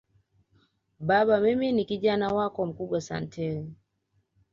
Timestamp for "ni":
1.71-1.85